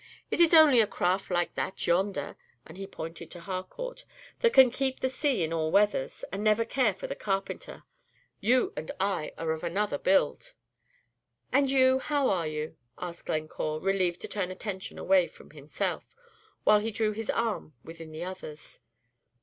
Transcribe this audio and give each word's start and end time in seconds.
It 0.31 0.39
is 0.39 0.51
only 0.51 0.81
a 0.81 0.87
craft 0.87 1.29
like 1.29 1.53
that 1.53 1.85
yonder," 1.85 2.35
and 2.65 2.75
he 2.75 2.87
pointed 2.87 3.29
to 3.29 3.39
Harcourt, 3.39 4.03
"that 4.39 4.51
can 4.51 4.71
keep 4.71 4.99
the 4.99 5.11
sea 5.11 5.43
in 5.43 5.53
all 5.53 5.71
weathers, 5.71 6.25
and 6.31 6.43
never 6.43 6.65
care 6.65 6.95
for 6.95 7.05
the 7.05 7.13
carpenter. 7.13 7.83
You 8.39 8.73
and 8.75 8.89
I 8.99 9.31
are 9.37 9.51
of 9.51 9.63
another 9.63 9.99
build." 9.99 10.55
"And 11.51 11.69
you 11.69 11.99
how 11.99 12.29
are 12.31 12.47
you?" 12.47 12.77
asked 12.97 13.27
Glencore, 13.27 13.79
relieved 13.79 14.21
to 14.21 14.27
turn 14.27 14.49
attention 14.49 14.97
away 14.97 15.27
from 15.27 15.51
himself, 15.51 16.15
while 16.63 16.79
he 16.79 16.89
drew 16.89 17.11
his 17.11 17.29
arm 17.29 17.75
within 17.83 18.11
the 18.11 18.23
other's. 18.23 18.79